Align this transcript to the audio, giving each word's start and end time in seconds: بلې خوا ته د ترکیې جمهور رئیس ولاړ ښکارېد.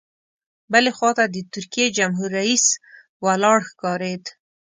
بلې 0.71 0.91
خوا 0.97 1.11
ته 1.17 1.25
د 1.33 1.37
ترکیې 1.53 1.87
جمهور 1.97 2.29
رئیس 2.39 2.65
ولاړ 3.25 3.59
ښکارېد. 3.69 4.23